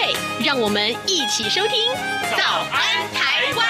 [0.00, 0.14] 对，
[0.46, 1.90] 让我们一起收听
[2.36, 3.66] 《早安台湾》。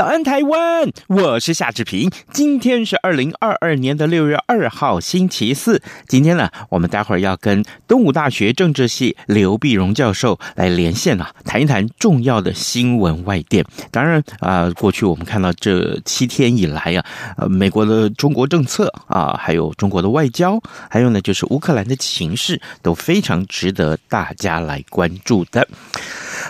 [0.00, 0.90] 早安，台湾！
[1.08, 2.10] 我是夏志平。
[2.32, 5.82] 今天是二零二二年的六月二号，星期四。
[6.08, 13.62] 今天呢，我们待会儿要跟东吴大学政治系刘碧荣教授来连线啊，谈一谈重要的新闻外电。
[13.90, 17.04] 当然啊、过去我们看到这七天以来啊，
[17.36, 25.68] 呃，美国的中国政策啊，还有中国的外交，还有呢，就是乌克兰的情势，都非常值得大家来关注的。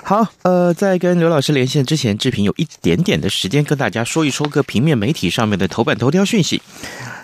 [0.04, 6.60] 好，呃，在跟刘老师连线之前，志平有一点点的时间跟大家说一说个平面媒体上面的头版头条讯息。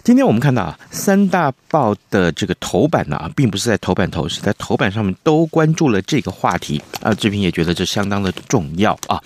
[0.02, 7.12] 今天我们看到啊，三大报的这个头版呢，并不是在头版头，是在头版上面都关注了这个话题啊。
[7.12, 9.20] 志平也觉得这相当的重要啊。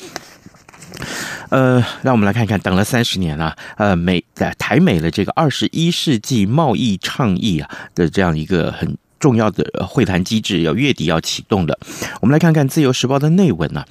[1.50, 8.98] 呃，让我们来看看，等了三十年了，呃，美在台美的这个二十一世纪贸易倡议啊的这样一个很。
[9.20, 11.78] 重要的会谈机制要月底要启动的，
[12.22, 13.84] 我们来看看《自由时报》的内文呢。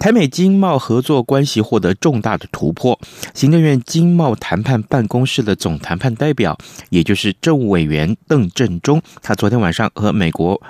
[0.00, 2.98] 台美经贸合作关系获得重大的突破。
[3.34, 6.56] 行政院经贸谈判办公室的总谈判代表，
[6.90, 10.60] 也就是政务委员邓振中，他昨天晚上和美国。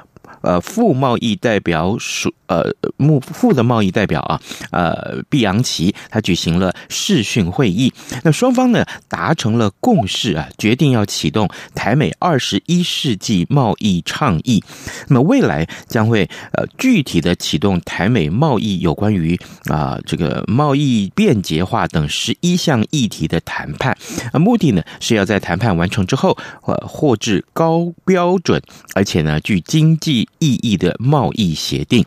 [0.42, 7.92] 呃，副贸易代表署呃，目副的贸易代表啊，呃，毕扬奇他举行了视讯会议。
[8.22, 14.62] 那双方呢达成了共识啊，决定要启动台美二十一世纪贸易倡议。
[15.08, 23.96] 那么未来将会呃具体的启动台美贸易有关于啊、这个贸易便捷化等十一项议题的谈判。
[24.32, 28.62] 啊，目的呢是要在谈判完成之后，呃，获致高标准，
[28.94, 30.26] 而且呢具经济。
[30.38, 32.04] 意义的贸易协定。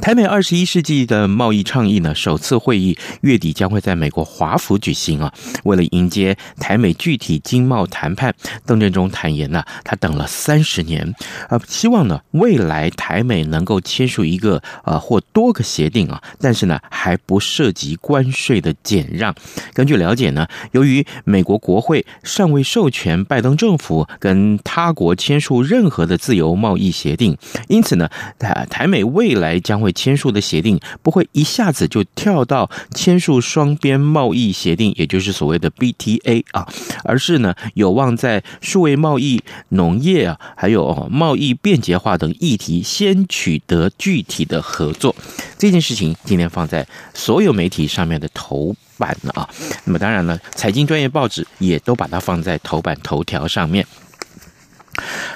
[0.00, 5.32] 台美二十一世纪的贸易倡议呢，首次会议月底将会在美国华府举行啊。
[5.64, 8.34] 为了迎接台美具体经贸谈判，
[8.64, 11.14] 邓振中坦言呢，他等了三十年
[11.50, 19.34] 啊，希望呢未来台美能够签署一个呃或多个协定啊，但是呢还不涉及关税的减让。
[19.74, 27.36] 根据了解呢，由于美国国会尚未授权拜登政府跟他国签署任何的自由贸易协定，
[27.68, 29.49] 因此呢，台台美未来。
[29.58, 36.68] 将会签署的协定不会一下子就跳到签署双边贸易协定，也就是所谓的 BTA 啊，
[37.02, 45.16] 而是呢有望在数位贸易、农业啊，还有贸易便捷化等议题先取得具体的合作。
[45.58, 49.48] 这件事情今天放在所有媒体上面的头版了啊。
[49.84, 53.86] 那么当然了，财经专业报纸也都把它放在头版头条上面。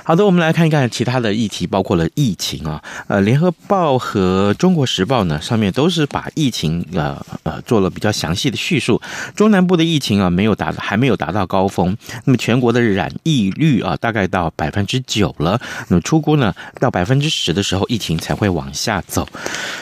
[0.03, 9.01] 好的，我们来看一看其他的议题，包括了疫情啊，呃，联合报和中国时报呢，上面都是把疫情呃呃做了比较详细的叙述。
[9.35, 15.59] 中南部的疫情啊，没有达还没有达到高峰，那么全国的染疫率啊，大概到百分之九了。
[15.89, 19.27] 那么出估呢，到百分之十的时候，疫情才会往下走。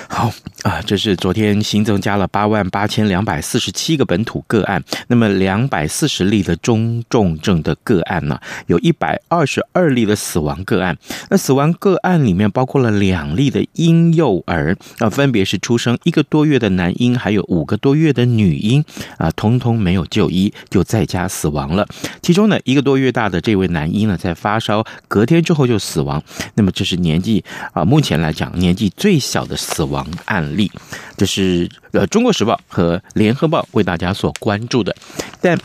[0.09, 0.31] 好
[0.63, 9.61] 啊，这是昨天新增加了八万八千两百四十七个本土个案，那么两百四十例的中重症的个案呢，有一百二十。
[9.73, 10.97] 二例的死亡个案，
[11.31, 18.85] 那死亡个案里面包括了两例的婴幼儿，啊，分别是出生一个多月的男婴，还有五个多月的女婴，
[19.19, 21.87] 啊，通通没有就医，就在家死亡了。
[22.21, 26.23] 其中呢，一个多月大的这位男婴呢，在发烧隔天之后就死亡。
[26.55, 30.71] 那么这是年纪啊，目前来讲年纪最小的死亡案例。
[31.17, 34.95] 这是呃，《中国时报》和《联合报》为大家所关注的，
[35.41, 35.59] 但。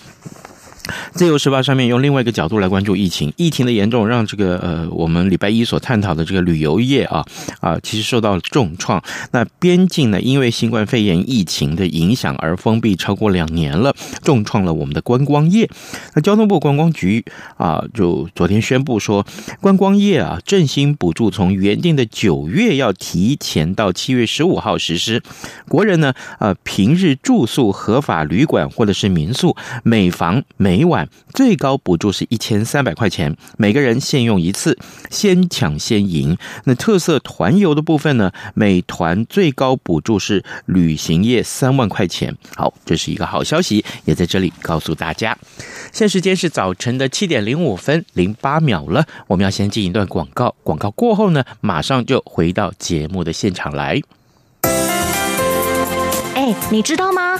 [1.13, 7.25] 自由时报上面用另外一个角度来关注疫情，疫情的严重让这个呃，我们礼拜一所探讨的这个旅游业啊
[7.59, 9.01] 啊，其实受到了重创。
[9.31, 13.93] 那边境呢，因为新冠肺炎疫情的影响而封闭超过两年了，
[14.23, 15.69] 重创了我们的观光业。
[16.13, 17.23] 那交通部观光局
[17.57, 19.25] 啊，就昨天宣布说，
[19.61, 25.21] 观光业啊，振兴补助从原定的九月要提前到七月十五号实施。
[25.67, 34.77] 国人呢，呃，平日住宿合法旅馆或者是民宿，每房每每晚最高补助是一千三百块钱，每个人限用一次，
[35.09, 36.37] 先抢先赢。
[36.65, 42.37] 那特色团游的部分呢，每团最高补助是旅行业三万块钱。
[42.55, 45.35] 好，这是一个好消息，也在这里告诉大家。
[45.91, 53.99] 现时间是早晨的七点零五分零八秒了，我们要先进一段广告，广告过后呢，马上就回到节目的现场来。
[56.35, 57.39] 哎，你知道吗？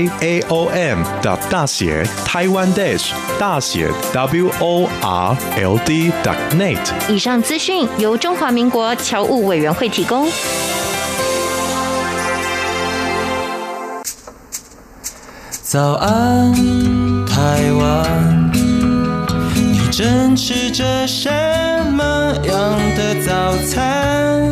[0.21, 3.09] A O M 的大写台湾 dash
[3.39, 6.77] 大写 W O R L D dot net。
[7.09, 10.29] 以上资讯由中华民国侨务委员会提供。
[15.61, 16.53] 早安，
[17.25, 18.51] 台湾，
[19.55, 21.29] 你正吃着什
[21.93, 22.03] 么
[22.43, 24.51] 样的早餐？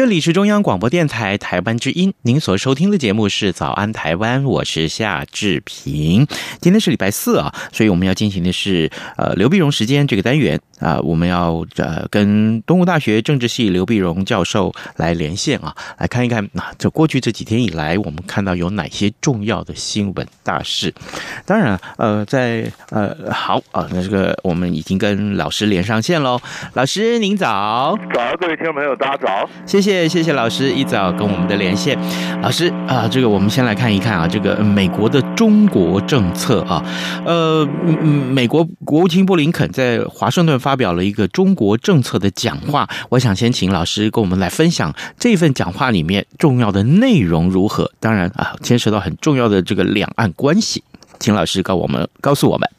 [0.00, 6.26] 这里是中央广播电台台湾之音，您所收听的节目是《早安台湾》，我是夏志平。
[6.58, 20.94] 今天是礼拜四啊，所以我们要进行的是呃刘碧荣时间这个单元啊、我们要呃跟东吴大学政治系刘碧荣教授来连线啊，来看一看啊，这过去这几天以来，我们看到有哪些重要的新闻大事。
[21.44, 26.40] 当然呃，在呃好啊，那这个我们已经跟老师连上线喽，
[26.72, 29.89] 老师您早，早，各位听众朋友大家早，谢谢。
[29.90, 31.98] 谢谢谢老师一早跟我们的连线，
[32.40, 36.80] 老师啊，这个我们先来看一看啊，这个美国的中国政策啊，
[37.26, 37.66] 呃，
[38.30, 47.90] 美国国务卿布林肯在华盛顿发表了一个中国政策的讲话，我想先请老师跟我们来分享这份讲话里面重要的内容如何？
[47.98, 50.84] 当然啊，牵涉到很重要的这个两岸关系，
[51.18, 52.70] 请老师告我们告诉我们。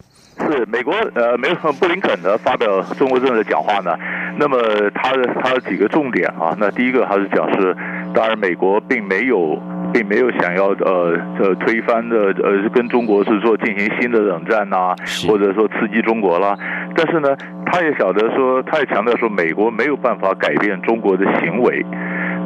[0.62, 3.98] 是美国呃，美国布林肯呢发表中国政策讲话呢。
[4.38, 4.58] 那么
[4.94, 7.76] 他的他的几个重点啊，那第一个还是讲是，
[8.14, 9.60] 当然美国并没有
[9.92, 14.96] 并没有想要呃呃推翻的呃跟中国是说进行新的冷战呐、啊，
[15.28, 16.56] 或者说刺激中国啦，
[16.96, 17.36] 但是呢，
[17.66, 21.86] 他也晓得说，他也强调说，美国没有办法改变中国的行为。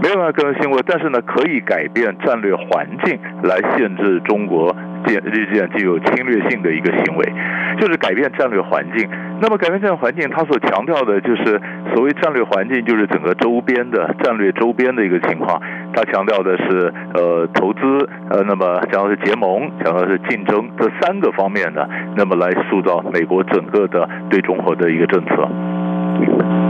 [0.03, 4.75] 没有办法更新过，但是呢，可以改变战略环境来限制中国
[5.05, 7.33] 这这样具有侵略性的一个行为，
[7.79, 9.07] 就是改变战略环境。
[9.41, 11.61] 那么改变战略环境，他所强调的就是
[11.93, 15.61] 所谓战略环境，就是整个周边的战略周边的一个情况。
[15.93, 26.64] 他强调的是呃投资，呃那么讲的是结盟，讲的是竞争这三个方面的，那么来塑造美国整个的对中国的一个政策。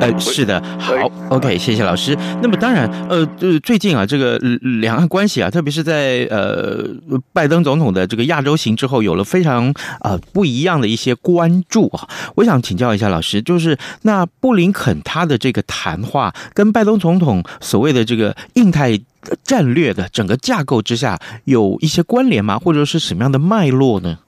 [0.00, 0.94] 呃，是的，好
[1.28, 2.16] ，OK，谢谢老师。
[2.42, 4.38] 那么当然，呃，就是最近啊，这个
[4.80, 6.84] 两岸关系啊，特别是在呃
[7.32, 12.08] 拜登总统的这个亚洲行之后，有了非常啊、呃、不一样的一些关注啊。
[12.36, 18.98] 我想请教一下老师，就是那布林肯他的这个谈话，跟拜登总统所谓的这个印太
[19.44, 22.58] 战略的整个架构之下，有一些关联吗？
[22.58, 24.18] 或者是什么样的脉络呢？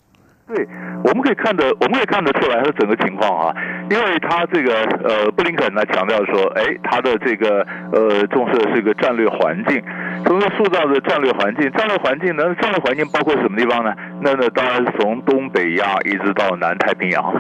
[0.55, 0.69] 对。
[1.05, 3.55] 我们可以看得，我们可以看得出来它的整个情况啊，
[3.91, 9.83] 因为他这个呃，布林肯呢强调说，哎，他的这个呃重视的是一个战略环境，
[10.25, 13.93] 从这塑造的战略环境，战略环境呢，战略环境包括什么地方呢？
[14.21, 17.35] 那呢，当然是从东北亚一直到南太平洋，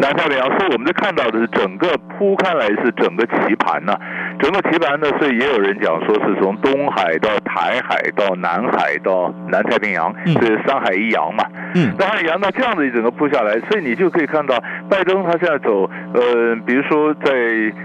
[0.00, 3.94] 南太平洋，所以我们就看到的是整个铺开来是整个棋盘呢，
[4.38, 11.44] 整个棋盘呢，所以也有人讲说是从东海到台海到南海到南太平洋，这是三海一洋嘛。
[11.74, 17.32] 嗯，那海洋，那这样子一整个铺下来，所以你就可以看到拜登他现在走，呃，比如说在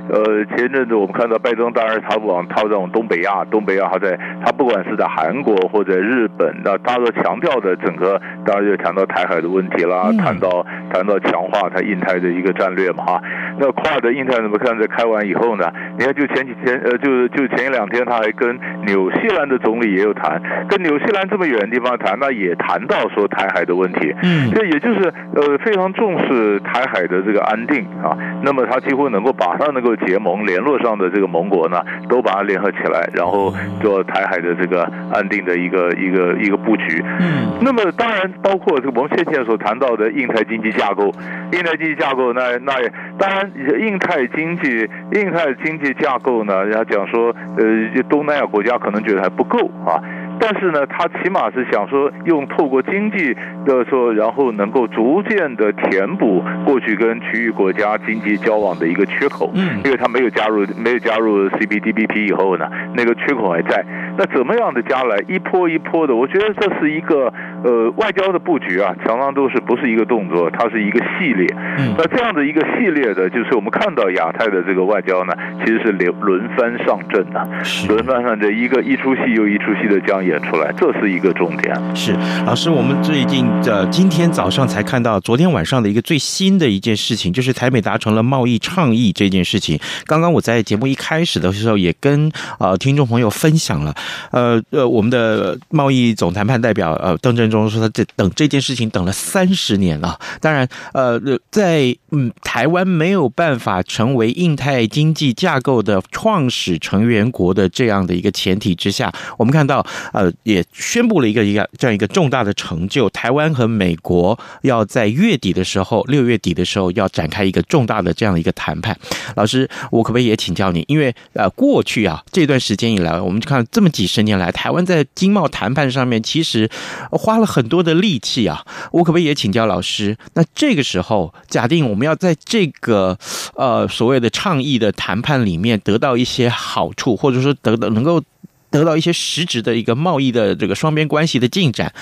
[0.09, 13.21] 呃前阵子我们看到拜登，当然他往他这种东北亚，东北亚他在他不管是在韩国或者日本，那他都强调的整个，当然就谈到台海的问题啦，谈到谈到强化他印太的一个战略嘛哈。
[13.57, 14.73] 那跨的印太怎么看？
[14.73, 28.17] 在开完以后呢，你看就前几天，呃，就是就前一两天他还跟纽西兰的总理也有谈，跟纽西兰这么远的地方谈，那也谈到说台海的问题，嗯，这也就是呃非常重视台海的这个安定啊。
[28.43, 34.83] 那么他几乎能够把他能够结盟联络上的这个盟国呢，都把它联合起来，然后做台海的这个
[35.13, 37.03] 安定的一个一个一个布局。
[37.19, 41.11] 嗯，那么当然包括这个我们先前所谈到的印太经济架构，
[41.51, 50.01] 印太经济架构那那也当然印太经济印太经济架构呢，人家讲说呃东南亚国家可能觉得还不够啊。
[50.39, 53.33] 但是呢，他起码是想说，用透过经济
[53.65, 59.51] 的说，然后能够逐渐的填补过去跟区域国家经济交往的一个缺口。
[59.53, 63.85] 嗯，因为他没有加入，没有加入 C P D B P 以后呢，那个缺口还在。
[64.17, 66.15] 那怎么样的加来一波一波的？
[66.15, 67.31] 我觉得这是一个
[67.63, 71.47] 呃外交的布局啊，常常都是不是一个动作，它是一个系列。
[71.77, 77.47] 嗯，那这样的一个系列的，就是我们看到亚太的这个外交呢，其实是轮轮番上阵的，
[77.87, 81.73] 轮番上阵，一个一出戏又一出戏的这样演出来，这是一个重点。
[81.95, 82.13] 是
[82.45, 89.79] 老师，我们最近的今天早上才看到，昨天晚上的一个最新的一件事情，就是台美达成了贸易倡议这件事情。
[90.05, 93.93] 刚刚我在节目一开始的时候，也跟呃听众朋友分享了。
[94.31, 100.19] 呃呃，我们的贸易总谈判代表呃邓振中说，他这等这件事情等了三十年了。
[100.41, 101.19] 当然，呃，
[101.51, 118.97] 在嗯台湾没有办法成为印太经济架构的创始成员国的这样的一个前提之下，我们看到呃也宣布了一个一个这样一个重大的成就，台湾和美国要在月底的时候，六月底的时候要展开一个重大的这样的一个谈判。
[119.35, 120.83] 老师，我可不可以也请教你？
[120.87, 126.69] 因为呃过去啊这段时间以来，我们就看这么几十年来，台湾在经贸谈判上面其实
[127.11, 128.65] 花很多的力气啊。
[128.91, 130.17] 我可不可以也请教老师？
[130.33, 133.17] 那这个时候，假定我们要在这个
[133.55, 138.21] 呃所谓的倡议的谈判里面得到一些好处，或者说得到能够
[138.69, 141.93] 得到一些实质的一个贸易的这个双边关系的进展，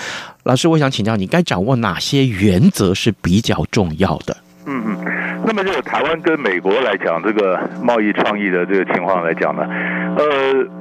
[0.44, 4.38] 老师，我想请教你，该掌握哪些原则是比较重要的？
[4.66, 4.98] 嗯嗯，
[5.46, 9.64] 那么这个台湾跟美国来讲，这个贸易倡议的这个情况来讲呢，
[10.18, 10.26] 呃，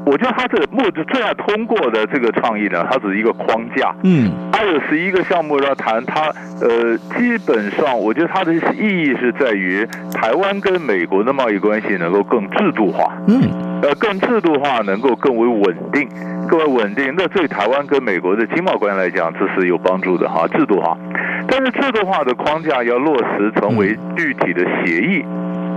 [0.04, 3.94] 我觉得它这个目最要通过的这个倡议呢，它只是一个框架。
[4.04, 13.12] 嗯，它有十一个项目要谈，它呃，基本上我觉得它的意义是在于台湾跟美国的贸易关系能够更制度化。
[13.28, 13.40] 嗯，
[13.82, 16.08] 呃，更制度化，能够更为稳定，
[16.50, 17.14] 各位稳定。
[17.16, 20.98] 那对台湾跟美国的经贸关系来讲，这是有帮助的哈，制度哈。
[21.46, 25.24] 但是制度化的框架要落实成为具体的协议，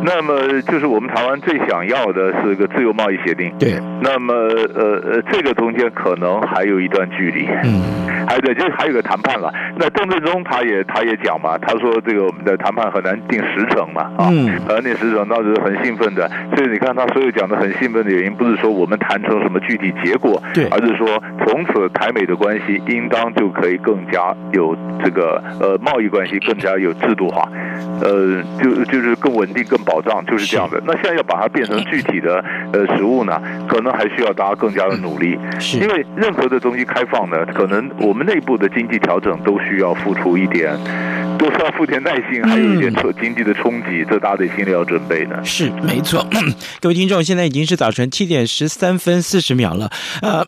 [0.05, 3.51] 那么就是我们台湾最想要的是个自由贸易协定。
[3.57, 7.47] 对，那么呃呃，这个中间可能还有一段距离。
[7.63, 7.81] 嗯，
[8.27, 9.51] 还有对，就是还有个谈判了。
[9.77, 16.29] 那邓振中他也他也讲嘛，他说这个我们的谈判很难定时程嘛，啊，很难定时程，那是很兴奋的。
[16.55, 21.07] 所以你看他所有讲的很兴奋的原因，不是说我们谈成什么具体结果，对，而是说
[21.45, 25.41] 从此台美的关系应当就可以更加有这个。
[25.59, 27.47] 呃，贸易关系更加有制度化，
[28.01, 30.81] 呃，就就是更稳定、更保障，就是这样的。
[30.85, 35.37] 那现在要把它变成具体的呃食物呢，可能还需要大家更加的努力。
[35.59, 40.73] 是，因为任何的东西开放呢，可能我们内部的经济调整都需要付出一点，
[41.37, 45.43] 多少付点耐心，还有一点经济的冲击，这大家得心里要准备的。
[45.43, 46.25] 是，没错。
[46.79, 49.89] 各位听众，现在已经是早晨七点十三分四十秒了。
[50.21, 50.45] 呃，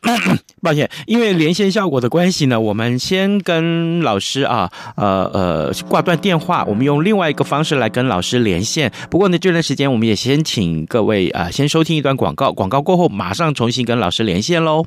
[0.62, 4.72] 抱歉，因为连线效果的关系呢，我们先跟老师啊。
[4.96, 8.92] 呃呃，挂断电话，我们用另外一个方式来跟老师连线。
[9.10, 14.86] 不过呢，这段时间我们也先请各位啊、呃，先收听一段广告，广告过后马上重新跟老师连线喽。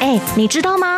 [0.00, 0.97] 哎，你知道吗？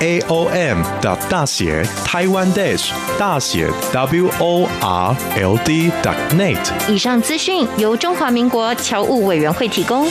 [0.00, 5.90] a o m 的大写台湾 dash 大写 w o r l d
[6.30, 6.90] net。
[6.90, 10.06] 以上资讯由中华民国侨务委员会提供。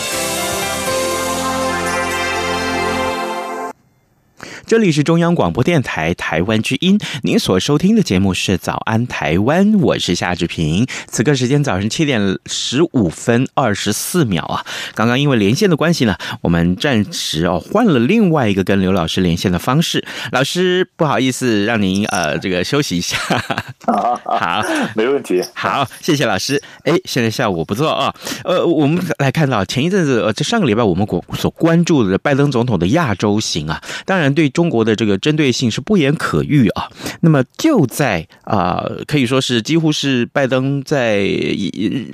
[4.68, 10.88] 这里是中央广播电台台湾之音，您所收听的节目是《早安台湾》，我是夏志平。
[11.08, 14.66] 此刻时间早上七点十五分二十四秒啊！
[14.96, 20.04] 刚刚因为连线的关系呢，我们暂时哦换了另外一个跟刘老师连线的方式。
[20.32, 23.18] 老师不好意思，让您呃这个休息一下。
[23.86, 24.64] 好，好，
[24.96, 25.44] 没问题。
[25.54, 26.60] 好，谢谢老师。
[26.86, 28.12] 哎，现在下午不错啊。
[28.44, 34.52] 呃，我们来看到前一阵子，呃，这上个礼拜我们国所关注的拜登总统的亚洲行啊，当然对。
[34.56, 36.90] 中国的这个针对性是不言可喻啊。
[37.22, 41.20] 那么就在啊、可以说是几乎是拜登在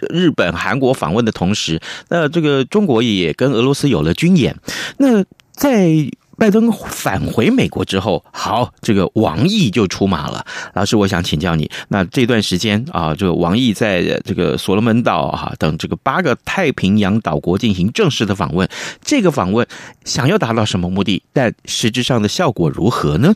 [0.10, 1.80] 日本、韩国访问的同时，
[2.10, 4.56] 那这个中国也跟俄罗斯有了军演。
[4.98, 5.88] 那在
[6.42, 10.44] 拜登返回美国之后，好，这个王毅就出马了。
[10.74, 18.68] 老师，我想请教你，那这段时间啊，这个王毅在这个所罗门岛哈等这个八个太平洋岛国进行正式的访问，
[19.06, 19.68] 这个访问
[20.04, 21.22] 想要达到什么目的？
[21.32, 23.36] 但实质上的效果如何呢？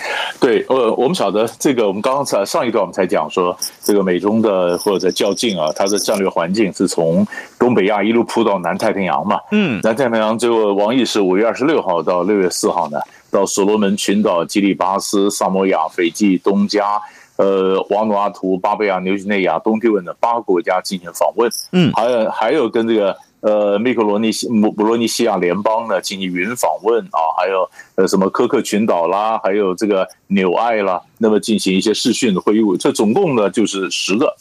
[0.40, 7.26] 对，呃，我们晓得这个，我们刚刚才上一段我们才讲说，这个美中的或者在较劲啊，它的战略环境是从
[7.58, 9.40] 东北亚一路铺到南太平洋嘛。
[9.50, 12.98] 嗯，南太平洋最后王毅是五月二十六号到六月四号呢，
[13.30, 17.00] 到所罗门群岛、基里巴斯、萨摩亚、斐济、东加、
[17.36, 21.50] 呃，瓦努阿图、巴贝亚、纽几内亚、东帝汶的八个国家进行访问。
[21.72, 23.16] 嗯，还有还有跟这个。
[23.40, 34.34] 呃，密克罗尼西姆布罗尼西亚联邦呢进行云访问啊，还有呃什么科克群岛啦，还有这个纽埃啦，那么进行一些视讯的会议，这总共呢就是十个，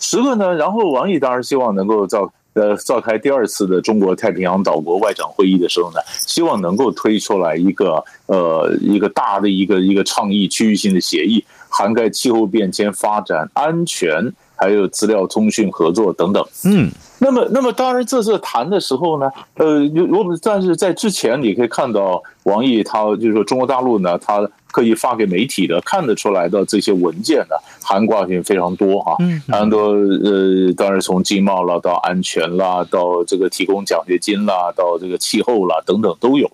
[0.00, 0.54] 十个呢。
[0.54, 16.44] 然后王毅当然希望能够召呃召开第二次的中国太平洋岛国外长会议的时候呢，希望能够推出来一个呃一个大的一个一个倡议区域性的协议，涵盖气候变迁、发展、安全，还有资料通讯合作等等。
[16.64, 16.90] 嗯。
[17.20, 19.80] 那么，那么当然，这次谈的时候呢，呃，
[20.12, 29.16] 我们但是在之前，你可以看到王毅他就是说中国大陆呢，他可以发给媒体的看得出来的这些文件呢，涵盖性非常多哈，
[29.48, 36.48] 很多呃，当然从经贸了到安全啦，到这个提供奖学金啦，到这个气候啦等等都有，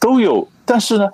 [0.00, 0.48] 都有。
[0.64, 1.08] 但是呢，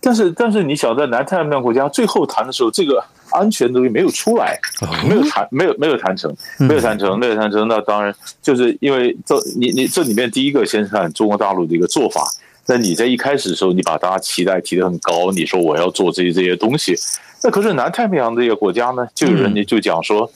[0.00, 3.02] 但是但是你想在南太平洋国家最后谈的时候，这个。
[3.36, 4.58] 安全东西没有出来，
[5.06, 7.68] 没有谈，没有没有谈成，没有谈成，没有谈成。
[7.68, 12.22] 那当然就是因为这你你这里面第一个先看中国大陆的一个做法。
[12.68, 16.96] 那你在一开始的时候，你把大家期待提得很高，你说我要做这些这些东西。
[17.44, 20.28] 那可是南太平洋这些国家呢，就有人家就讲说，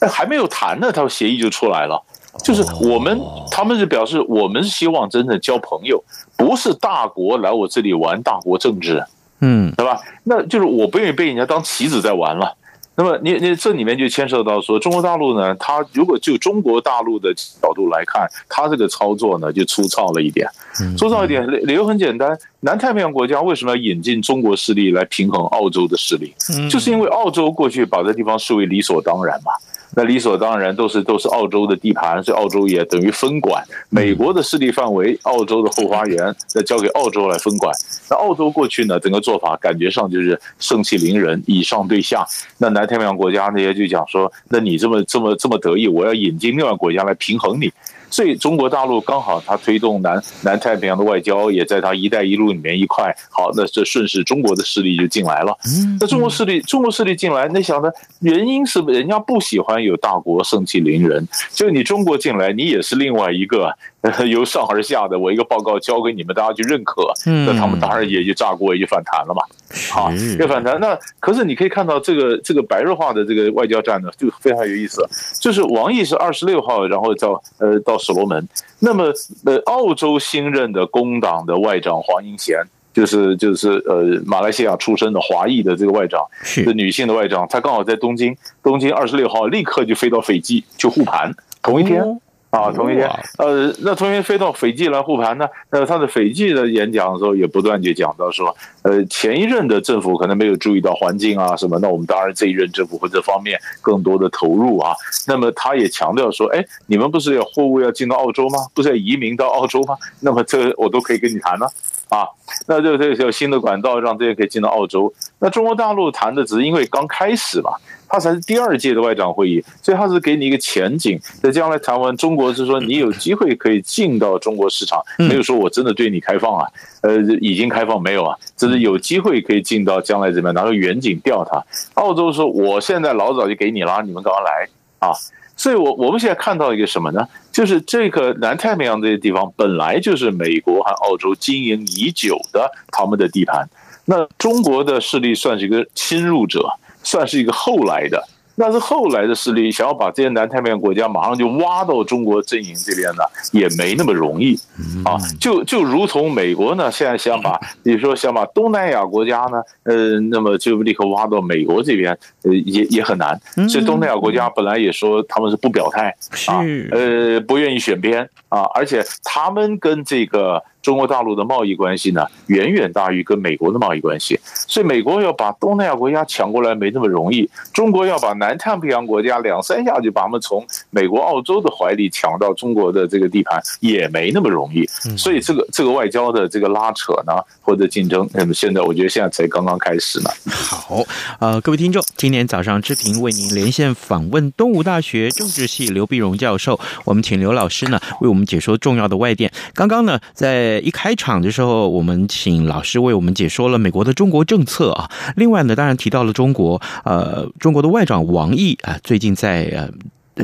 [0.00, 2.02] 那，还没有谈呢，他协议就出来了。
[2.44, 3.18] 就是我们
[3.50, 6.04] 他们是表示，我们希望真正交朋友，
[6.36, 9.02] 不是大国来我这里玩大国政治。
[9.40, 10.00] 嗯，对吧？
[10.24, 12.56] 那就是我不愿意被人家当棋子在玩了。
[12.96, 20.48] 那么你你这里面就牵涉到说，中国大陆呢，它如果就中国大陆的角度来看，它这个操作呢就粗糙了一点。
[20.96, 26.34] 粗糙一点，理由很简单，南太平洋国家为什么要引进中国势力来平衡澳洲的势力？
[26.68, 29.52] 就是因为澳洲过去把这地方视为理所当然嘛。
[29.96, 37.72] 那理所当然都是都是澳洲的地盘，所以澳洲也等于分管美国的势力范围，澳洲的后花园，再交给澳洲来分管。
[38.10, 42.24] 那澳洲过去呢，整个做法感觉上就是盛气凌人，以上对下。
[42.58, 47.72] 那南太平洋国家那些就讲说，那你这么这么这么得意，我要引进另外国家来平衡你。
[48.10, 53.14] 所以中国大陆刚好它推动南南太平洋的外交，也在它“一带一路”里面一块。
[53.30, 55.56] 好，那这顺势中国的势力就进来了。
[56.00, 57.90] 那中国势力，中国势力进来，那想呢
[58.20, 63.72] 原因是人家不喜欢有大国盛气凌人，就你中国进来，你也是另外一个。
[64.30, 69.42] 由上而下的，我一个报告交给你们，大家去认可，那他们当然也就炸锅，也就反弹了嘛。
[69.90, 70.78] 好，也反弹。
[70.78, 75.04] 那可是你可以看到，这个这个白热化的这个外交战呢，就非常有意思。
[75.40, 78.48] 就是王毅是二十六号，然后到呃到所罗门。
[78.78, 79.12] 那么
[79.44, 82.62] 呃，澳洲新任的工党的外长黄英贤，
[82.94, 92.20] 就是就是呃马来西亚出身的华裔的这个外长，是女性的外长，她刚好在东京，东京二十六号立刻就飞到斐济去护盘，同一天。
[92.50, 93.06] 啊，同一天，
[93.36, 95.46] 呃，那同一天飞到斐济来护盘呢。
[95.70, 101.78] 那他的斐济的演讲的时候，也不断就讲到说，呃，前一任的政府可能没有注意到环境啊什么。
[101.80, 104.94] 那我们当然这一任政府会这方面更多的投入啊。
[105.26, 108.60] 那么他也强调说，哎，你们不是有货物要进到澳洲吗？
[108.72, 109.94] 不是要移民到澳洲吗？
[110.20, 111.66] 那么这我都可以跟你谈呢。
[112.08, 112.26] 啊，
[112.66, 115.12] 那就这有新的管道让这些可以进到澳洲。
[115.38, 117.72] 那中国大陆谈的只是因为刚开始嘛。
[118.08, 126.66] 它才是第二届的外长会议，所以它是给你一个前景，在将来台湾中国是说你有机会可以进到中国市场，没有说我真的对你开放啊，
[127.02, 131.62] 呃，已经开放没有啊，只是有机会可以进到将来怎么样拿个远景钓它。
[131.94, 134.68] 澳洲说我现在老早就给你了，你们赶快来
[135.00, 135.12] 啊！
[135.54, 137.28] 所以我我们现在看到一个什么呢？
[137.52, 143.68] 就是这个南太平洋这些地方本来就是美国和澳洲经营已久的他们的地盘，
[144.04, 146.66] 那中国的势力算是一个侵入者。
[147.02, 148.22] 算是一个后来的，
[148.56, 154.58] 那是后来的势力，想要把这些南太平洋国家马上就挖到中国阵营这边呢，也没那么容易
[155.04, 155.16] 啊。
[155.40, 163.40] 就就如同美国呢，现在想把，比如说想把东南亚国家呢，呃，那么就立刻挖到美国这边，呃，也也很难。
[163.68, 166.14] 所以东南亚国家本来也说他们是不表态
[166.48, 166.58] 啊，
[166.90, 170.62] 呃，不愿意选边啊，而且他们跟这个。
[170.88, 177.46] 中国大陆的贸易关系呢，远远大于跟美国的贸易关系，所以美国要把东南亚国家抢过来没那么容易。
[177.74, 184.86] 中国要把南太平洋国家两三下就把他们从美国、澳洲的怀里抢到中国的这个地盘，也没那么容易。
[185.14, 190.30] 所以这个这个外交的这个拉扯呢，或者竞争，那么现在我觉得现在才刚刚开始呢。
[190.50, 191.02] 好，
[191.38, 199.52] 呃，各位听众，今天早上之平为您连线访问东吴大学政治系刘碧荣教授，我们请刘老师呢为我们解说重要的外电。
[199.74, 200.77] 刚刚呢在。
[200.80, 205.10] 一开场的时候，我们请老师为我们解说了美国的中国政策啊。
[205.36, 209.90] 另外呢，当然提到了中国，呃，中国的外长王毅啊，最近在呃。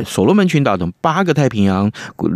[0.05, 1.88] 所罗门群岛等八个太平洋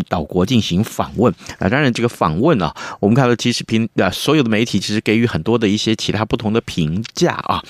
[0.08, 7.60] 岛国进行访问啊，当然这个访问啊，我们看到其实评啊，所有的媒体其实给予很多的一些其他不同的评价啊。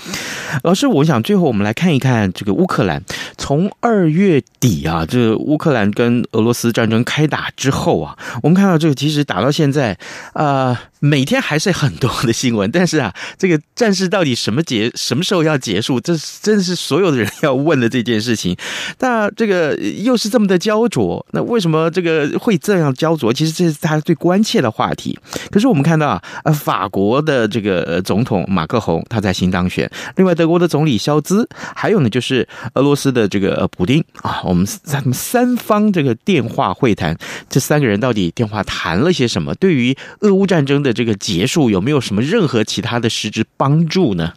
[0.62, 3.02] 老师，我想最后我们来看一看这个乌克兰，
[3.36, 9.96] 从二月底啊，这个乌克兰跟俄罗斯战争开打之后啊，我们看到这个其实打到现在
[10.32, 10.80] 啊。
[11.00, 16.00] 每天还是很多的新闻，但是啊，这个战事到底什么结什么时候要结束？
[16.00, 18.56] 这真的是所有的人要问的这件事情。
[18.98, 23.32] 那这个又是这么的焦灼，那为什么这个会这样焦灼？
[23.32, 25.16] 其实这是他最关切的话题。
[25.50, 37.16] 可是我们看到啊，呃，法国的这个总统马克宏他在新当选，另外德国的总理肖兹，还有呢就是俄罗斯的这个普丁啊，我们三三方这个电话会谈，
[37.48, 39.54] 这三个人到底电话谈了些什么？
[39.54, 40.87] 对于俄乌战争的。
[40.88, 44.32] 的这个结束有没有什么任何其他的实质帮助呢？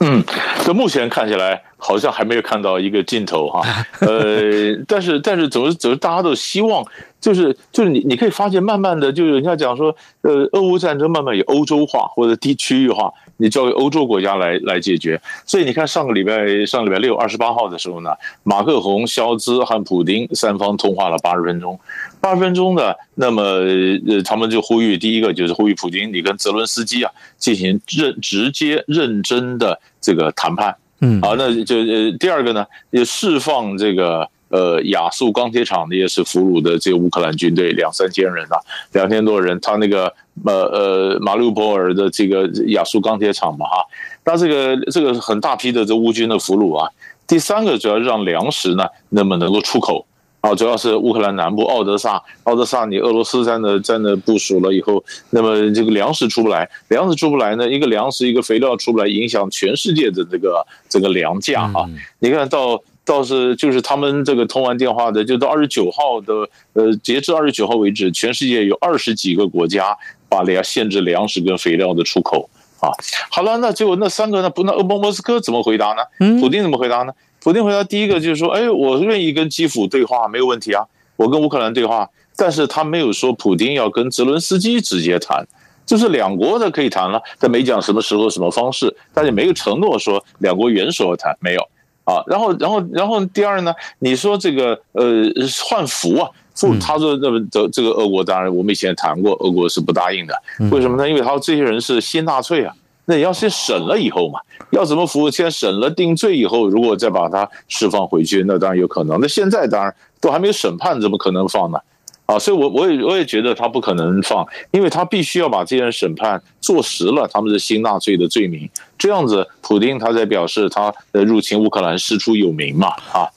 [0.00, 0.22] 嗯，
[0.64, 3.62] 这目前看起来好像还没有看到一个尽头哈。
[4.00, 6.82] 呃，但是但是总是总是大家都希望，
[7.20, 13.12] 就是就是你你可以发现，慢慢的就是人家讲说，呃，俄乌战争慢慢有欧洲化或者地区域化。
[13.36, 18.10] 你交给欧洲国家来来解决，所以你看上个礼拜上个礼拜六二十八号的时候呢，
[18.44, 21.76] 马克宏、肖兹和普丁三方通话了八十分钟，
[22.20, 34.28] 八十分钟的，那么呃他们就呼吁第一个就是呼吁普京，你跟泽伦斯基啊进行认直接认真的这个谈判，嗯，好，那就呃第二个呢也释放这个。
[34.50, 38.56] 呃，亚速钢铁厂的也是俘虏的这个乌克兰军队两三千人呐，
[38.92, 39.58] 两千多人。
[39.60, 40.04] 他那个
[40.44, 43.84] 呃呃马里乌波尔的这个亚速钢铁厂嘛哈，
[44.24, 46.88] 那这个这个很大批的这乌军的俘虏啊。
[47.26, 50.06] 第三个主要让粮食呢那么能够出口
[50.44, 61.88] 啊，主要是乌克兰南部奥德萨，奥德萨你俄罗斯在那在那部署了以后，那么这个粮食出不来，粮食出不来呢，一个粮食一个肥料出不来，影响全世界的这个这个粮价啊。
[62.18, 62.82] 你看到。
[63.06, 66.32] 倒是就是他们这个通完电话的，就到二十九号的，
[66.72, 69.94] 呃，截至二十九号为止，全世界有二十几个国家
[70.26, 72.48] 把粮限制粮食跟肥料的出口
[72.80, 72.88] 啊。
[73.30, 74.48] 好了，那结果那三个那？
[74.48, 76.40] 不，那莫莫斯科怎么回答呢？
[76.40, 77.12] 普京怎么回答呢？
[77.44, 80.82] 普京回答第一个就是说，哎，我愿意跟基辅对话，没有问题啊，
[81.16, 85.46] 我跟乌克兰对话，但是他没有说普京要跟泽伦斯基直接谈，
[85.84, 91.60] 就是两国的可以谈了，但没讲什么时候什么方式，但也没有承诺说两国元首要谈，没有。
[92.04, 93.74] 啊，然后，然后，然后，第二呢？
[93.98, 95.24] 你说这个呃，
[95.64, 100.34] 换服啊，俘，他说那么这这个俄国当然我们以前谈过，俄国是不答应的。
[100.70, 101.08] 为什么呢？
[101.08, 102.74] 因为他说这些人是新纳粹啊，
[103.06, 104.40] 那也要先审了以后嘛，
[104.70, 105.30] 要怎么服？
[105.30, 109.18] 先审了定罪以后，如果再把他释放回去，那当然有可能。
[109.20, 111.78] 那现在当然都还没有审判，怎么可能放呢？
[112.26, 123.28] 啊，所以我我也我也觉得他不可能放，因为他必须要把这些人审判坐实了他们是新纳粹的罪名，这样子，普京他在表示他的入侵乌克兰师出有名嘛啊，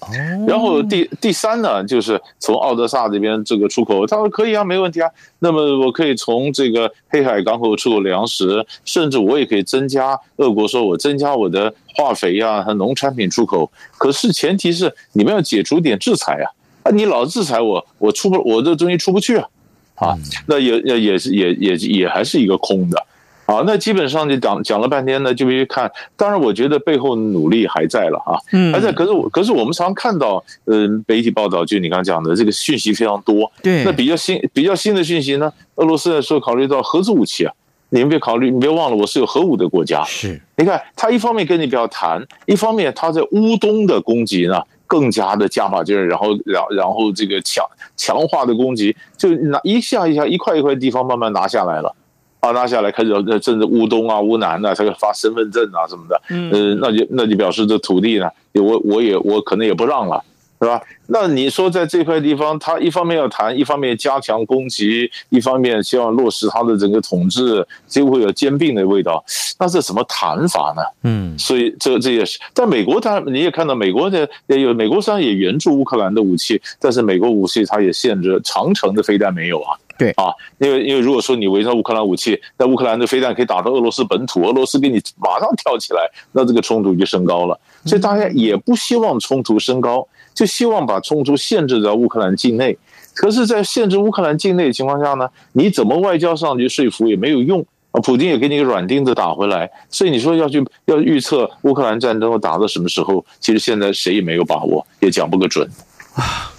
[0.47, 16.47] 然后第第三呢，就是从奥德萨这边这个出口，他说可以啊，没问题啊，那么我可以从这个黑海港口出口粮食，甚至我也可以增加，俄国说我增加我的化肥呀和农产品出口，可是前提是你们要解除点制裁啊。
[16.91, 19.47] 你老制裁我，我出不，我这东西出不去啊，
[19.95, 23.05] 啊，那也也也是也也也还是一个空的，
[23.45, 25.91] 啊，那基本上就讲讲了半天呢，就必须看。
[26.15, 28.91] 当然，我觉得背后努力还在了啊，嗯还在。
[28.91, 33.51] 可是我可是我们常看到，呃，媒体报道，就你刚刚讲的这个讯息非常多。
[33.63, 37.53] 对，那比较新比较新的讯息呢，俄罗斯说考虑到核子武器啊，
[37.89, 40.03] 你们别考虑，你别忘了，我是有核武的国家。
[40.03, 44.61] 是，你看他一方面跟你不要谈，一方面他在乌东的攻击呢。
[44.87, 47.63] 更加的加把劲儿，然后，然然后这个强
[47.95, 51.93] 强化的攻击，就拿一下一下一块一块地方慢慢拿下来了，
[52.39, 60.23] 啊，拿下来开始甚至乌东啊、乌南啊，这个发身份证啊什么的，嗯，呃，那就那就表示这土地呢，我我也我可能也不让了。
[60.59, 60.81] 是吧？
[61.07, 69.23] 那你说在这块地方，他一方面要谈，一方面加强攻击，一方面希望落实他的整个统治，就会有兼并的味道。
[69.59, 70.81] 那这怎么谈法呢？
[71.03, 79.77] 嗯，所以这这也是在美国，当然你也看到美国的也有，美国虽然也援助乌克兰的武器，但是美国武器它也限制长城的飞弹没有啊。
[79.97, 86.01] 对啊，因为因为如果说你围绕乌克兰武器，那乌克兰的飞弹可以打到俄罗斯本土，俄罗斯给你马上跳起来，
[86.33, 87.59] 那这个冲突就升高了。
[87.85, 90.07] 所以大家也不希望冲突升高。
[90.37, 92.77] 就希望把冲突限制在乌克兰境内，
[93.15, 97.99] 可是，在限制乌克兰境内的情况下呢，你怎么外交上去说服也没有用啊！
[98.01, 105.67] 普京也给你个软钉子打回来，所以你说要去要预测乌克兰战争会打到什么时候，其实现在谁也没有把握，也讲不个准
[106.13, 106.53] 啊。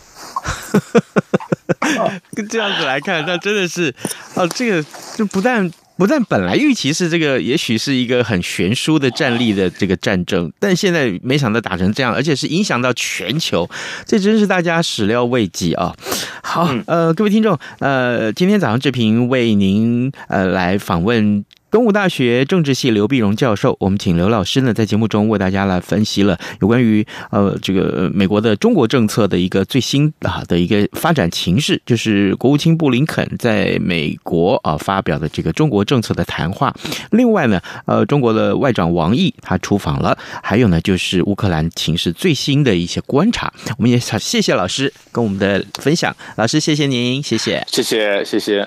[2.50, 3.94] 这样子来看，那真的是
[4.34, 4.84] 啊，这个
[5.16, 5.70] 就不但。
[5.98, 13.68] 不但本来预期是这个，也许是一个很悬殊的战力的这个战争，但现在没想到打成这样，而且是影响到全球，
[14.06, 15.92] 这真是大家始料未及啊！
[16.42, 21.44] 好，呃，各位听众，呃，今天早上志平为您呃来访问。
[21.70, 36.74] 东吴大学政治系刘碧荣教授，我们请刘老师呢在节目中为大家来分析了有关于呃这个美国的中国政策的一个最新啊的一个发展情势，就是国务卿布林肯在美国啊发表的这个中国政策的谈话。
[37.10, 43.52] 另外呢，呃，中国的外长王毅他出访了，还有呢就是乌克兰情势最新的一些观察。
[43.76, 48.66] 我们也想谢谢老师跟我们的分享，老师谢谢您，谢谢，谢谢，谢谢。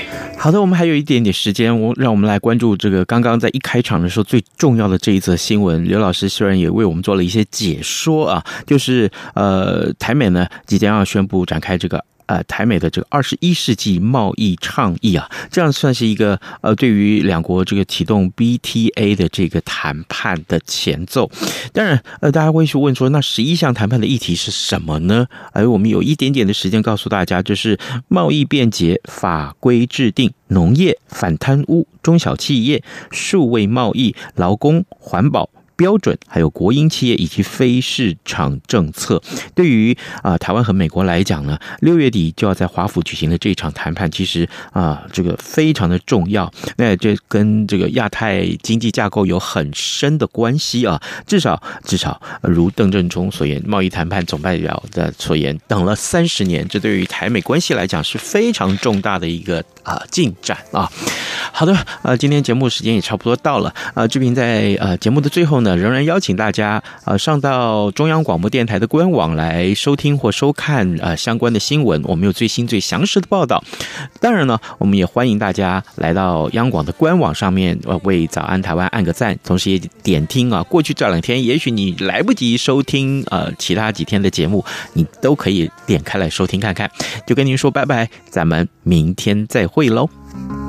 [0.43, 5.87] 好的，我们还有一点点时间，我让我们来关注这个刚刚在一开场的时候最重要的这一则新闻。
[5.87, 12.03] 刘老师虽然也为我们做了一些解说啊，就是呃，台美呢即将要宣布展开这个。
[12.25, 21.29] 呃，台美的这个二十一世纪贸易倡议啊，这样算是一个呃，对于两国这个启动 BTA 的这个谈判的前奏。
[21.73, 25.27] 当然，呃，大家会去问说，那十一项谈判的议题是什么呢？
[25.51, 35.49] 而我们有一点点的时间告诉大家，就是贸易便捷、法规制定、农业、反贪污、中小企业、数位贸易、劳工、环保。
[35.81, 39.19] 标准，还有国营企业以及非市场政策。
[39.55, 46.53] 对于啊、台湾和美国来讲呢，六月底就要在华府举行的这场谈判，其实啊、这个非常的重要。
[46.77, 51.01] 那这跟这个亚太经济架构有很深的关系啊。
[51.25, 60.87] 至少至少如邓正中所言，贸易谈判总代表的所言，等了三十年，这对于台美关系来讲是非常重大的一个啊、进展啊。
[61.51, 73.63] 好的，呃，今天节目时间也差不多到了，呃，志平在呃节目的最后呢仍然邀请大家呃上到中央广播电台的官网来收听或收看呃相关的新闻，我们有最新最详实的报道。
[74.19, 80.63] 当然呢，我们也欢迎大家来到央广的官网上面，呃，为早安台湾按个赞，同时也点听啊。
[80.63, 86.89] 过去这两天，也许你来不及收听呃其他几天的节目，你都可以点开来收听看看。
[87.25, 90.60] 就跟您说拜拜，咱们明天再会喽。